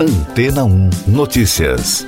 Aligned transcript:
Antena 0.00 0.62
1 0.62 0.90
Notícias. 1.08 2.06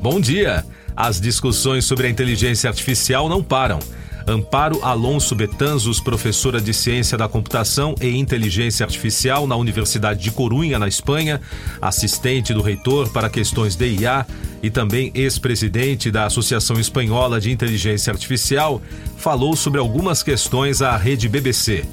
Bom 0.00 0.20
dia! 0.20 0.66
As 0.96 1.20
discussões 1.20 1.84
sobre 1.84 2.08
a 2.08 2.10
inteligência 2.10 2.68
artificial 2.68 3.28
não 3.28 3.40
param. 3.40 3.78
Amparo 4.26 4.84
Alonso 4.84 5.36
Betanzos, 5.36 6.00
professora 6.00 6.60
de 6.60 6.74
Ciência 6.74 7.16
da 7.16 7.28
Computação 7.28 7.94
e 8.00 8.16
Inteligência 8.16 8.84
Artificial 8.84 9.46
na 9.46 9.54
Universidade 9.54 10.20
de 10.20 10.32
Corunha, 10.32 10.76
na 10.76 10.88
Espanha, 10.88 11.40
assistente 11.80 12.52
do 12.52 12.62
reitor 12.62 13.12
para 13.12 13.30
questões 13.30 13.76
de 13.76 13.86
IA 13.86 14.26
e 14.60 14.70
também 14.70 15.12
ex-presidente 15.14 16.10
da 16.10 16.26
Associação 16.26 16.80
Espanhola 16.80 17.40
de 17.40 17.52
Inteligência 17.52 18.12
Artificial, 18.12 18.82
falou 19.16 19.54
sobre 19.54 19.78
algumas 19.78 20.20
questões 20.24 20.82
à 20.82 20.96
rede 20.96 21.28
BBC. 21.28 21.84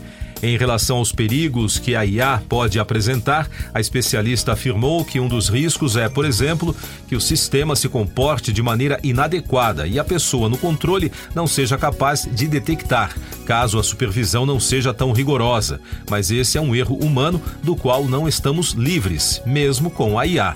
Em 0.42 0.58
relação 0.58 0.98
aos 0.98 1.12
perigos 1.12 1.78
que 1.78 1.96
a 1.96 2.06
IA 2.06 2.42
pode 2.48 2.80
apresentar, 2.80 3.50
a 3.74 3.82
especialista 3.82 4.54
afirmou 4.54 5.04
que 5.04 5.20
um 5.20 5.28
dos 5.28 5.50
riscos 5.50 5.98
é, 5.98 6.08
por 6.08 6.24
exemplo, 6.24 6.74
que 7.10 7.16
o 7.16 7.20
sistema 7.20 7.76
se 7.76 7.90
comporte 7.90 8.54
de 8.54 8.62
maneira 8.62 8.98
inadequada 9.04 9.86
e 9.86 10.00
a 10.00 10.04
pessoa 10.04 10.48
no 10.48 10.58
controle 10.58 11.12
não 11.36 11.46
seja 11.46 11.78
capaz 11.78 12.26
de 12.32 12.48
detectar, 12.48 13.14
caso 13.46 13.78
a 13.78 13.84
supervisão 13.84 14.46
não 14.46 14.62
seja 14.62 14.94
tão 14.94 15.12
rigorosa. 15.12 15.82
Mas 16.10 16.32
esse 16.32 16.58
é 16.58 16.62
um 16.62 16.74
erro 16.74 16.96
humano 16.96 17.42
do 17.62 17.76
qual 17.76 18.08
não 18.08 18.26
estamos 18.26 18.72
livres, 18.72 19.42
mesmo 19.46 19.92
com 19.92 20.18
a 20.18 20.26
IA. 20.26 20.54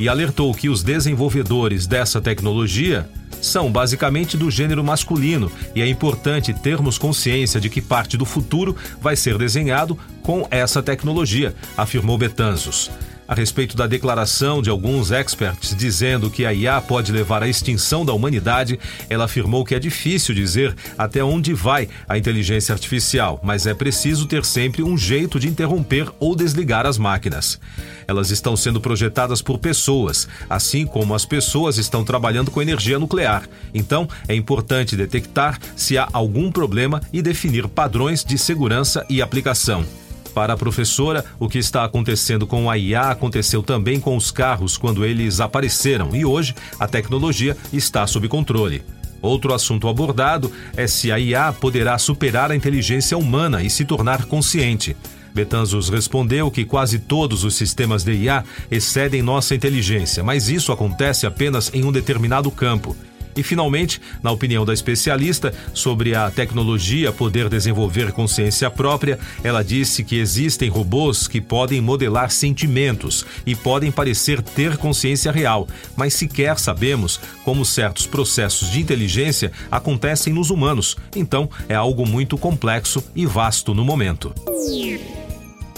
E 0.00 0.08
alertou 0.08 0.52
que 0.54 0.68
os 0.68 0.82
desenvolvedores 0.82 1.86
dessa 1.86 2.20
tecnologia 2.20 3.08
são 3.40 3.70
basicamente 3.70 4.36
do 4.36 4.50
gênero 4.50 4.82
masculino 4.84 5.50
e 5.74 5.82
é 5.82 5.86
importante 5.86 6.52
termos 6.52 6.98
consciência 6.98 7.60
de 7.60 7.68
que 7.68 7.80
parte 7.80 8.16
do 8.16 8.24
futuro 8.24 8.76
vai 9.00 9.16
ser 9.16 9.38
desenhado 9.38 9.98
com 10.22 10.46
essa 10.50 10.82
tecnologia, 10.82 11.54
afirmou 11.76 12.18
Betanzos 12.18 12.90
a 13.30 13.34
respeito 13.34 13.76
da 13.76 13.86
declaração 13.86 14.60
de 14.60 14.68
alguns 14.68 15.12
experts 15.12 15.72
dizendo 15.76 16.28
que 16.28 16.44
a 16.44 16.52
IA 16.52 16.80
pode 16.80 17.12
levar 17.12 17.44
à 17.44 17.48
extinção 17.48 18.04
da 18.04 18.12
humanidade, 18.12 18.76
ela 19.08 19.26
afirmou 19.26 19.64
que 19.64 19.72
é 19.72 19.78
difícil 19.78 20.34
dizer 20.34 20.74
até 20.98 21.22
onde 21.22 21.54
vai 21.54 21.88
a 22.08 22.18
inteligência 22.18 22.72
artificial, 22.72 23.38
mas 23.40 23.68
é 23.68 23.72
preciso 23.72 24.26
ter 24.26 24.44
sempre 24.44 24.82
um 24.82 24.98
jeito 24.98 25.38
de 25.38 25.46
interromper 25.46 26.10
ou 26.18 26.34
desligar 26.34 26.86
as 26.86 26.98
máquinas. 26.98 27.60
Elas 28.08 28.32
estão 28.32 28.56
sendo 28.56 28.80
projetadas 28.80 29.40
por 29.40 29.60
pessoas, 29.60 30.26
assim 30.48 30.84
como 30.84 31.14
as 31.14 31.24
pessoas 31.24 31.78
estão 31.78 32.02
trabalhando 32.02 32.50
com 32.50 32.60
energia 32.60 32.98
nuclear. 32.98 33.48
Então, 33.72 34.08
é 34.26 34.34
importante 34.34 34.96
detectar 34.96 35.56
se 35.76 35.96
há 35.96 36.08
algum 36.12 36.50
problema 36.50 37.00
e 37.12 37.22
definir 37.22 37.68
padrões 37.68 38.24
de 38.24 38.36
segurança 38.36 39.06
e 39.08 39.22
aplicação. 39.22 39.86
Para 40.34 40.54
a 40.54 40.56
professora, 40.56 41.24
o 41.38 41.48
que 41.48 41.58
está 41.58 41.84
acontecendo 41.84 42.46
com 42.46 42.70
a 42.70 42.78
IA 42.78 43.10
aconteceu 43.10 43.62
também 43.62 43.98
com 43.98 44.16
os 44.16 44.30
carros 44.30 44.76
quando 44.76 45.04
eles 45.04 45.40
apareceram 45.40 46.14
e 46.14 46.24
hoje 46.24 46.54
a 46.78 46.86
tecnologia 46.86 47.56
está 47.72 48.06
sob 48.06 48.28
controle. 48.28 48.82
Outro 49.20 49.52
assunto 49.52 49.88
abordado 49.88 50.50
é 50.76 50.86
se 50.86 51.12
a 51.12 51.18
IA 51.18 51.52
poderá 51.52 51.98
superar 51.98 52.50
a 52.50 52.56
inteligência 52.56 53.18
humana 53.18 53.62
e 53.62 53.68
se 53.68 53.84
tornar 53.84 54.24
consciente. 54.24 54.96
Betanzos 55.34 55.88
respondeu 55.88 56.50
que 56.50 56.64
quase 56.64 56.98
todos 56.98 57.44
os 57.44 57.54
sistemas 57.54 58.02
de 58.02 58.12
IA 58.12 58.44
excedem 58.70 59.22
nossa 59.22 59.54
inteligência, 59.54 60.24
mas 60.24 60.48
isso 60.48 60.72
acontece 60.72 61.26
apenas 61.26 61.70
em 61.74 61.84
um 61.84 61.92
determinado 61.92 62.50
campo. 62.50 62.96
E, 63.36 63.42
finalmente, 63.42 64.00
na 64.22 64.30
opinião 64.30 64.64
da 64.64 64.74
especialista 64.74 65.52
sobre 65.72 66.14
a 66.14 66.30
tecnologia 66.30 67.12
poder 67.12 67.48
desenvolver 67.48 68.12
consciência 68.12 68.70
própria, 68.70 69.18
ela 69.42 69.62
disse 69.62 70.02
que 70.04 70.16
existem 70.18 70.68
robôs 70.68 71.28
que 71.28 71.40
podem 71.40 71.80
modelar 71.80 72.30
sentimentos 72.30 73.24
e 73.46 73.54
podem 73.54 73.90
parecer 73.90 74.42
ter 74.42 74.76
consciência 74.76 75.32
real, 75.32 75.68
mas 75.96 76.14
sequer 76.14 76.58
sabemos 76.58 77.20
como 77.44 77.64
certos 77.64 78.06
processos 78.06 78.70
de 78.70 78.80
inteligência 78.80 79.52
acontecem 79.70 80.32
nos 80.32 80.50
humanos. 80.50 80.96
Então, 81.14 81.48
é 81.68 81.74
algo 81.74 82.06
muito 82.06 82.36
complexo 82.36 83.02
e 83.14 83.26
vasto 83.26 83.74
no 83.74 83.84
momento. 83.84 84.34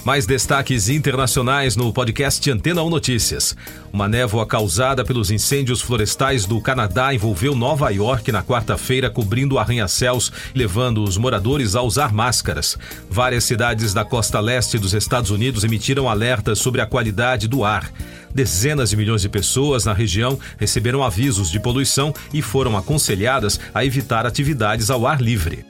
Mais 0.04 0.26
destaques 0.26 0.88
internacionais 0.88 1.76
no 1.76 1.92
podcast 1.92 2.50
Antena 2.50 2.82
1 2.82 2.90
Notícias. 2.90 3.56
Uma 3.92 4.08
névoa 4.08 4.44
causada 4.44 5.04
pelos 5.04 5.30
incêndios 5.30 5.80
florestais 5.80 6.44
do 6.44 6.60
Canadá 6.60 7.14
envolveu 7.14 7.54
Nova 7.54 7.88
York 7.90 8.32
na 8.32 8.42
quarta-feira, 8.42 9.08
cobrindo 9.08 9.60
arranha-céus 9.60 10.32
levando 10.52 11.04
os 11.04 11.16
moradores 11.16 11.76
a 11.76 11.82
usar 11.82 12.12
máscaras. 12.12 12.76
Várias 13.08 13.44
cidades 13.44 13.94
da 13.94 14.04
costa 14.04 14.40
leste 14.40 14.76
dos 14.76 14.92
Estados 14.92 15.30
Unidos 15.30 15.62
emitiram 15.62 16.08
alertas 16.08 16.58
sobre 16.58 16.80
a 16.80 16.86
qualidade 16.86 17.46
do 17.46 17.64
ar. 17.64 17.88
Dezenas 18.34 18.90
de 18.90 18.96
milhões 18.96 19.22
de 19.22 19.28
pessoas 19.28 19.84
na 19.84 19.92
região 19.92 20.36
receberam 20.58 21.04
avisos 21.04 21.48
de 21.48 21.60
poluição 21.60 22.12
e 22.34 22.42
foram 22.42 22.76
aconselhadas 22.76 23.60
a 23.72 23.84
evitar 23.84 24.26
atividades 24.26 24.90
ao 24.90 25.06
ar 25.06 25.22
livre. 25.22 25.64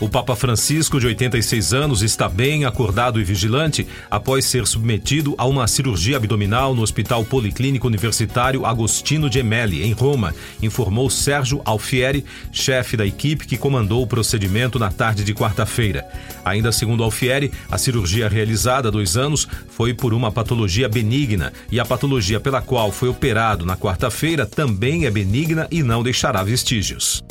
O 0.00 0.08
Papa 0.08 0.34
Francisco, 0.34 0.98
de 0.98 1.06
86 1.08 1.74
anos, 1.74 2.00
está 2.00 2.26
bem 2.26 2.64
acordado 2.64 3.20
e 3.20 3.24
vigilante 3.24 3.86
após 4.10 4.46
ser 4.46 4.66
submetido 4.66 5.34
a 5.36 5.44
uma 5.44 5.68
cirurgia 5.68 6.16
abdominal 6.16 6.74
no 6.74 6.80
Hospital 6.80 7.22
Policlínico 7.22 7.86
Universitário 7.86 8.64
Agostino 8.64 9.30
Gemelli, 9.30 9.82
em 9.82 9.92
Roma, 9.92 10.34
informou 10.62 11.10
Sérgio 11.10 11.60
Alfieri, 11.66 12.24
chefe 12.50 12.96
da 12.96 13.04
equipe 13.04 13.46
que 13.46 13.58
comandou 13.58 14.02
o 14.02 14.06
procedimento 14.06 14.78
na 14.78 14.90
tarde 14.90 15.22
de 15.22 15.34
quarta-feira. 15.34 16.08
Ainda 16.46 16.72
segundo 16.72 17.04
Alfieri, 17.04 17.52
a 17.70 17.76
cirurgia 17.76 18.26
realizada 18.26 18.88
há 18.88 18.90
dois 18.90 19.18
anos 19.18 19.46
foi 19.68 19.92
por 19.92 20.14
uma 20.14 20.32
patologia 20.32 20.88
benigna 20.88 21.52
e 21.70 21.78
a 21.78 21.84
patologia 21.84 22.40
pela 22.40 22.62
qual 22.62 22.90
foi 22.90 23.10
operado 23.10 23.66
na 23.66 23.76
quarta-feira 23.76 24.46
também 24.46 25.04
é 25.04 25.10
benigna 25.10 25.68
e 25.70 25.82
não 25.82 26.02
deixará 26.02 26.42
vestígios 26.42 27.22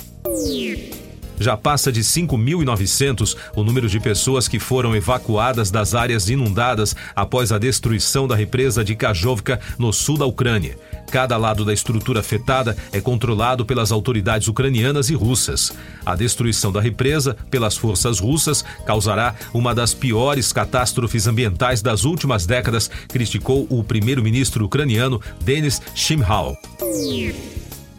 já 1.39 1.55
passa 1.55 1.91
de 1.91 2.01
5.900 2.01 3.35
o 3.55 3.63
número 3.63 3.87
de 3.87 3.99
pessoas 3.99 4.47
que 4.47 4.59
foram 4.59 4.95
evacuadas 4.95 5.71
das 5.71 5.95
áreas 5.95 6.29
inundadas 6.29 6.95
após 7.15 7.51
a 7.51 7.57
destruição 7.57 8.27
da 8.27 8.35
represa 8.35 8.83
de 8.83 8.95
Kajovka, 8.95 9.59
no 9.77 9.91
sul 9.93 10.17
da 10.17 10.25
Ucrânia. 10.25 10.77
Cada 11.11 11.37
lado 11.37 11.65
da 11.65 11.73
estrutura 11.73 12.19
afetada 12.19 12.77
é 12.91 13.01
controlado 13.01 13.65
pelas 13.65 13.91
autoridades 13.91 14.47
ucranianas 14.47 15.09
e 15.09 15.15
russas. 15.15 15.73
A 16.05 16.15
destruição 16.15 16.71
da 16.71 16.79
represa 16.79 17.35
pelas 17.49 17.75
forças 17.75 18.19
russas 18.19 18.63
causará 18.85 19.35
uma 19.53 19.73
das 19.73 19.93
piores 19.93 20.53
catástrofes 20.53 21.27
ambientais 21.27 21.81
das 21.81 22.03
últimas 22.03 22.45
décadas, 22.45 22.89
criticou 23.07 23.65
o 23.69 23.83
primeiro-ministro 23.83 24.65
ucraniano 24.65 25.19
Denis 25.41 25.81
Shimhal. 25.95 26.57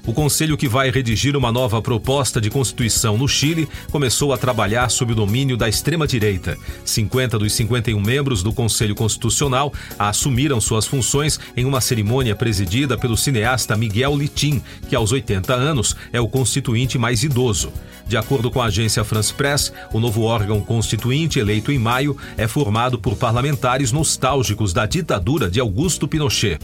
O 0.06 0.14
conselho 0.14 0.56
que 0.56 0.66
vai 0.66 0.90
redigir 0.90 1.36
uma 1.36 1.52
nova 1.52 1.80
proposta 1.82 2.40
de 2.40 2.48
constituição 2.48 3.18
no 3.18 3.28
Chile 3.28 3.68
começou 3.90 4.32
a 4.32 4.38
trabalhar 4.38 4.88
sob 4.90 5.12
o 5.12 5.14
domínio 5.14 5.56
da 5.56 5.68
extrema-direita. 5.68 6.56
50 6.84 7.38
dos 7.38 7.52
51 7.52 8.00
membros 8.00 8.42
do 8.42 8.52
Conselho 8.52 8.94
Constitucional 8.94 9.72
assumiram 9.98 10.60
suas 10.60 10.86
funções 10.86 11.38
em 11.56 11.64
uma 11.64 11.80
cerimônia 11.80 12.34
presidida 12.34 12.96
pelo 12.96 13.16
cineasta 13.16 13.76
Miguel 13.76 14.16
Litin, 14.16 14.62
que 14.88 14.96
aos 14.96 15.12
80 15.12 15.54
anos 15.54 15.94
é 16.12 16.20
o 16.20 16.28
constituinte 16.28 16.96
mais 16.96 17.22
idoso. 17.22 17.72
De 18.06 18.16
acordo 18.16 18.50
com 18.50 18.60
a 18.60 18.66
agência 18.66 19.04
France 19.04 19.32
Press, 19.32 19.72
o 19.92 20.00
novo 20.00 20.22
órgão 20.22 20.60
constituinte, 20.60 21.38
eleito 21.38 21.70
em 21.70 21.78
maio, 21.78 22.16
é 22.36 22.48
formado 22.48 22.98
por 22.98 23.16
parlamentares 23.16 23.92
nostálgicos 23.92 24.72
da 24.72 24.86
ditadura 24.86 25.48
de 25.48 25.60
Augusto 25.60 26.08
Pinochet 26.08 26.58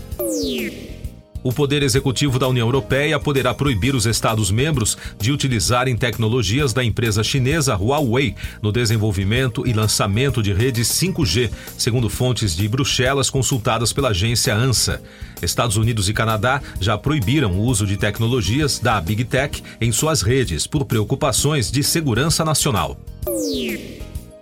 o 1.47 1.53
Poder 1.53 1.85
Executivo 1.85 2.41
da 2.41 2.49
União 2.49 2.67
Europeia 2.67 3.21
poderá 3.21 3.55
proibir 3.55 3.95
os 3.95 4.05
Estados-membros 4.05 4.99
de 5.21 5.31
utilizarem 5.31 5.97
tecnologias 5.97 6.73
da 6.73 6.83
empresa 6.83 7.23
chinesa 7.23 7.77
Huawei 7.77 8.35
no 8.61 8.73
desenvolvimento 8.73 9.65
e 9.65 9.73
lançamento 9.73 10.43
de 10.43 10.53
redes 10.53 10.89
5G, 10.89 11.49
segundo 11.79 12.11
fontes 12.11 12.57
de 12.57 12.67
Bruxelas 12.67 13.31
consultadas 13.31 13.93
pela 13.93 14.09
agência 14.09 14.57
ANSA. 14.57 15.01
Estados 15.41 15.77
Unidos 15.77 16.09
e 16.09 16.13
Canadá 16.13 16.61
já 16.81 16.99
proibiram 16.99 17.53
o 17.53 17.63
uso 17.63 17.87
de 17.87 17.97
tecnologias 17.97 18.81
da 18.81 19.01
Big 19.01 19.25
Tech 19.25 19.63
em 19.81 19.93
suas 19.93 20.23
redes 20.23 20.67
por 20.67 20.85
preocupações 20.85 21.71
de 21.71 21.85
segurança 21.85 22.45
nacional. 22.45 22.99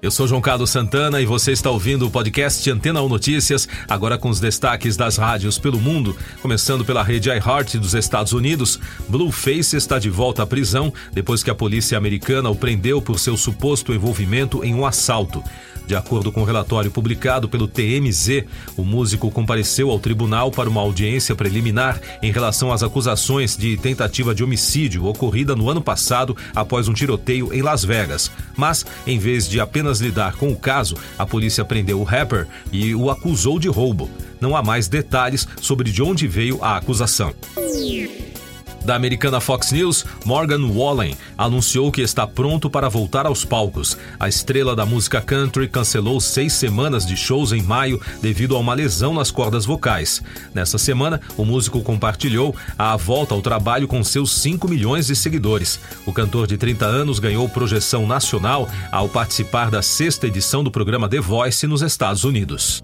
Eu 0.05 0.11
sou 0.11 0.29
João 0.29 0.43
Carlos 0.43 0.69
Santana 0.69 1.19
e 1.23 1.25
você 1.25 1.51
está 1.51 1.71
ouvindo 1.71 2.07
o 2.07 2.11
podcast 2.11 2.71
Antena 2.71 3.01
1 3.01 3.09
Notícias, 3.09 3.67
agora 3.89 4.19
com 4.19 4.29
os 4.29 4.39
destaques 4.39 4.99
das 4.99 5.17
rádios 5.17 5.59
pelo 5.59 5.81
mundo, 5.81 6.15
começando 6.43 6.85
pela 6.85 7.03
rede 7.03 7.31
iHeart 7.31 7.77
dos 7.79 7.95
Estados 7.95 8.35
Unidos. 8.35 8.79
Blueface 9.09 9.75
está 9.75 9.99
de 9.99 10.11
volta 10.11 10.43
à 10.43 10.47
prisão 10.47 10.93
depois 11.11 11.43
que 11.43 11.51
a 11.51 11.55
polícia 11.55 11.97
americana 11.97 12.51
o 12.51 12.55
prendeu 12.55 13.01
por 13.01 13.19
seu 13.19 13.35
suposto 13.35 13.95
envolvimento 13.95 14.63
em 14.63 14.75
um 14.75 14.85
assalto. 14.85 15.43
De 15.87 15.95
acordo 15.95 16.33
com 16.33 16.41
o 16.43 16.45
relatório 16.45 16.91
publicado 16.91 17.49
pelo 17.49 17.69
TMZ, 17.69 18.45
o 18.77 18.85
músico 18.85 19.31
compareceu 19.31 19.91
ao 19.91 19.99
tribunal 19.99 20.51
para 20.51 20.69
uma 20.69 20.81
audiência 20.81 21.35
preliminar 21.35 22.01
em 22.23 22.33
relação 22.33 22.73
às 22.73 22.83
acusações 22.83 23.57
de 23.57 23.77
tentativa 23.77 24.35
de 24.35 24.43
homicídio 24.43 25.05
ocorrida 25.05 25.55
no 25.55 25.69
ano 25.69 25.83
passado 25.83 26.37
após 26.55 26.89
um 26.89 26.95
tiroteio 26.95 27.53
em 27.53 27.63
Las 27.63 27.85
Vegas. 27.85 28.31
Mas, 28.57 28.85
em 29.07 29.19
vez 29.19 29.49
de 29.49 29.61
apenas 29.61 30.01
lidar 30.01 30.37
com 30.37 30.51
o 30.51 30.57
caso, 30.57 30.97
a 31.19 31.27
polícia 31.27 31.65
prendeu 31.65 32.01
o 32.01 32.05
rapper 32.05 32.47
e 32.73 32.95
o 32.95 33.11
acusou 33.11 33.59
de 33.59 33.69
roubo. 33.69 34.11
Não 34.41 34.57
há 34.57 34.63
mais 34.63 34.89
detalhes 34.89 35.47
sobre 35.61 35.91
de 35.91 36.03
onde 36.03 36.27
veio 36.27 36.63
a 36.63 36.77
acusação 36.77 37.33
da 38.85 38.95
americana 38.95 39.41
Fox 39.41 39.73
News, 39.73 40.05
Morgan 40.25 40.67
Wallen, 40.67 41.17
anunciou 41.37 41.91
que 41.91 42.03
está 42.03 42.27
pronto 42.27 42.69
para 42.69 42.89
voltar 42.89 43.27
aos 43.27 43.45
palcos. 43.45 43.97
A 44.19 44.29
estrela 44.29 44.77
da 44.77 44.85
música 44.85 45.21
country 45.21 45.69
cancelou 45.69 46.21
seis 46.21 46.53
semanas 46.53 47.07
de 47.07 47.17
shows 47.17 47.53
em 47.53 47.63
maio 47.63 48.01
devido 48.21 48.57
a 48.57 48.59
uma 48.59 48.75
lesão 48.75 49.15
nas 49.15 49.31
cordas 49.31 49.65
vocais. 49.65 50.23
Nessa 50.53 50.79
semana, 50.79 51.21
o 51.37 51.45
músico 51.45 51.83
compartilhou 51.83 52.55
a 52.79 52.97
volta 52.97 53.35
ao 53.35 53.43
trabalho 53.43 53.89
com 53.89 54.03
seus 54.05 54.33
5 54.33 54.69
milhões 54.69 55.07
de 55.07 55.17
seguidores. 55.17 55.81
O 56.07 56.13
cantor 56.13 56.47
de 56.47 56.57
30 56.57 56.85
anos 56.85 57.19
ganhou 57.19 57.49
projeção 57.49 58.07
nacional 58.07 58.69
ao 58.93 59.09
participar 59.09 59.71
da 59.71 59.83
sexta 59.83 60.27
edição 60.27 60.63
do 60.63 60.71
programa 60.71 61.09
The 61.09 61.21
Voice 61.21 61.67
nos 61.67 61.83
Estados 61.83 62.25
Unidos. 62.25 62.83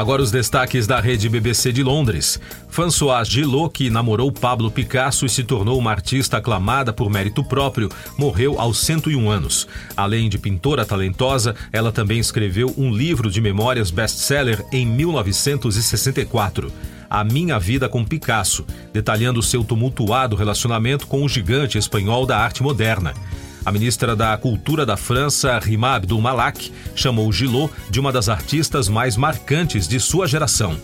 Agora 0.00 0.22
os 0.22 0.30
destaques 0.30 0.86
da 0.86 0.98
rede 0.98 1.28
BBC 1.28 1.72
de 1.72 1.82
Londres. 1.82 2.40
Françoise 2.70 3.30
Gillot, 3.30 3.70
que 3.70 3.90
namorou 3.90 4.32
Pablo 4.32 4.70
Picasso 4.70 5.26
e 5.26 5.28
se 5.28 5.44
tornou 5.44 5.78
uma 5.78 5.90
artista 5.90 6.38
aclamada 6.38 6.90
por 6.90 7.10
mérito 7.10 7.44
próprio, 7.44 7.90
morreu 8.16 8.58
aos 8.58 8.78
101 8.78 9.28
anos. 9.28 9.68
Além 9.94 10.30
de 10.30 10.38
pintora 10.38 10.86
talentosa, 10.86 11.54
ela 11.70 11.92
também 11.92 12.18
escreveu 12.18 12.72
um 12.78 12.90
livro 12.90 13.30
de 13.30 13.42
memórias 13.42 13.90
best-seller 13.90 14.64
em 14.72 14.86
1964. 14.86 16.72
A 17.10 17.22
Minha 17.22 17.58
Vida 17.58 17.86
com 17.86 18.02
Picasso, 18.02 18.64
detalhando 18.94 19.42
seu 19.42 19.62
tumultuado 19.62 20.34
relacionamento 20.34 21.06
com 21.06 21.22
o 21.22 21.28
gigante 21.28 21.76
espanhol 21.76 22.24
da 22.24 22.38
arte 22.38 22.62
moderna. 22.62 23.12
A 23.64 23.70
ministra 23.70 24.16
da 24.16 24.36
Cultura 24.38 24.86
da 24.86 24.96
França, 24.96 25.58
Rima 25.58 25.94
Abdul 25.94 26.20
Malak, 26.20 26.72
chamou 26.94 27.30
Gillot 27.30 27.70
de 27.90 28.00
uma 28.00 28.10
das 28.10 28.28
artistas 28.28 28.88
mais 28.88 29.16
marcantes 29.16 29.86
de 29.86 30.00
sua 30.00 30.26
geração. 30.26 30.76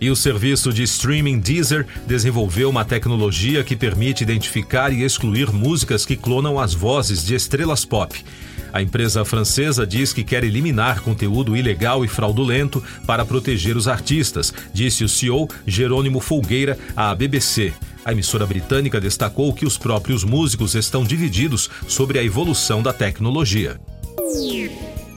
E 0.00 0.10
o 0.10 0.16
serviço 0.16 0.72
de 0.72 0.82
streaming 0.82 1.38
Deezer 1.38 1.86
desenvolveu 2.06 2.70
uma 2.70 2.84
tecnologia 2.84 3.62
que 3.62 3.76
permite 3.76 4.22
identificar 4.22 4.92
e 4.92 5.04
excluir 5.04 5.52
músicas 5.52 6.06
que 6.06 6.16
clonam 6.16 6.58
as 6.58 6.74
vozes 6.74 7.24
de 7.24 7.34
estrelas 7.34 7.84
pop. 7.84 8.24
A 8.72 8.80
empresa 8.80 9.24
francesa 9.24 9.86
diz 9.86 10.12
que 10.12 10.24
quer 10.24 10.42
eliminar 10.42 11.00
conteúdo 11.00 11.56
ilegal 11.56 12.04
e 12.04 12.08
fraudulento 12.08 12.82
para 13.06 13.24
proteger 13.24 13.76
os 13.76 13.88
artistas, 13.88 14.54
disse 14.72 15.04
o 15.04 15.08
CEO 15.08 15.48
Jerônimo 15.66 16.20
Folgueira 16.20 16.78
à 16.96 17.14
BBC. 17.14 17.72
A 18.10 18.12
emissora 18.12 18.44
britânica 18.44 19.00
destacou 19.00 19.54
que 19.54 19.64
os 19.64 19.78
próprios 19.78 20.24
músicos 20.24 20.74
estão 20.74 21.04
divididos 21.04 21.70
sobre 21.86 22.18
a 22.18 22.24
evolução 22.24 22.82
da 22.82 22.92
tecnologia. 22.92 23.80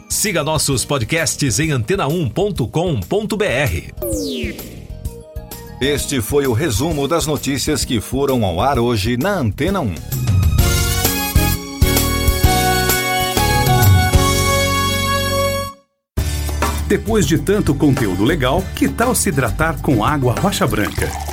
Siga 0.07 0.43
nossos 0.43 0.85
podcasts 0.85 1.57
em 1.57 1.69
antena1.com.br. 1.69 2.67
Este 5.81 6.21
foi 6.21 6.45
o 6.45 6.53
resumo 6.53 7.07
das 7.07 7.25
notícias 7.25 7.83
que 7.83 7.99
foram 7.99 8.45
ao 8.45 8.61
ar 8.61 8.77
hoje 8.77 9.17
na 9.17 9.39
Antena 9.39 9.79
1. 9.79 9.95
Depois 16.87 17.25
de 17.25 17.39
tanto 17.39 17.73
conteúdo 17.73 18.23
legal, 18.23 18.63
que 18.75 18.87
tal 18.87 19.15
se 19.15 19.29
hidratar 19.29 19.81
com 19.81 20.05
água 20.05 20.35
rocha 20.39 20.67
branca? 20.67 21.32